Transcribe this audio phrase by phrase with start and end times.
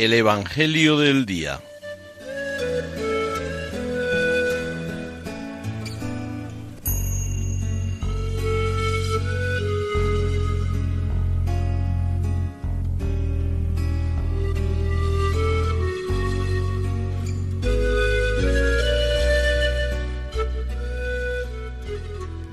[0.00, 1.60] El Evangelio del Día.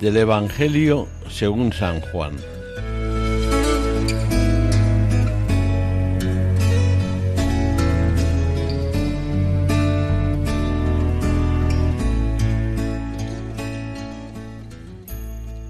[0.01, 2.56] Del Evangelio según San Juan.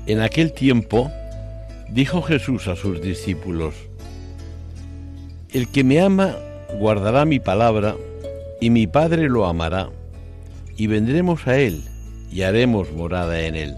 [0.08, 1.12] En aquel tiempo
[1.90, 3.76] dijo Jesús a sus discípulos,
[5.52, 6.34] El que me ama
[6.80, 7.98] guardará mi palabra,
[8.62, 9.90] y mi Padre lo amará,
[10.78, 11.84] y vendremos a él,
[12.32, 13.76] y haremos morada en él.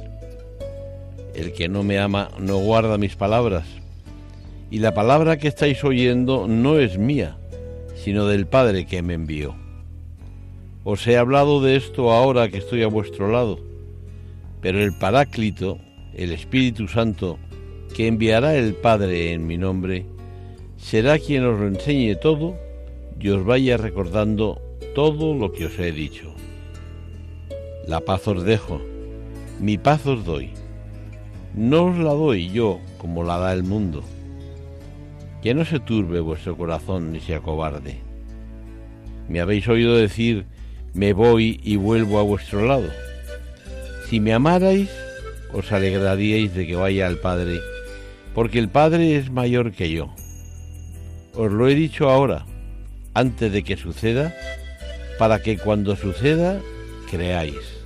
[1.33, 3.65] El que no me ama no guarda mis palabras,
[4.69, 7.37] y la palabra que estáis oyendo no es mía,
[7.95, 9.55] sino del Padre que me envió.
[10.83, 13.59] Os he hablado de esto ahora que estoy a vuestro lado,
[14.61, 15.79] pero el Paráclito,
[16.19, 17.39] el Espíritu Santo,
[17.95, 20.05] que enviará el Padre en mi nombre,
[20.75, 22.57] será quien os lo enseñe todo
[23.17, 24.61] y os vaya recordando
[24.93, 26.33] todo lo que os he dicho.
[27.87, 28.81] La paz os dejo,
[29.61, 30.49] mi paz os doy.
[31.55, 34.03] No os la doy yo como la da el mundo.
[35.41, 38.01] Que no se turbe vuestro corazón ni se acobarde.
[39.29, 40.47] Me habéis oído decir,
[40.93, 42.89] me voy y vuelvo a vuestro lado.
[44.09, 44.89] Si me amarais,
[45.53, 47.59] os alegraríais de que vaya al Padre,
[48.33, 50.13] porque el Padre es mayor que yo.
[51.33, 52.45] Os lo he dicho ahora,
[53.13, 54.35] antes de que suceda,
[55.17, 56.59] para que cuando suceda
[57.09, 57.78] creáis.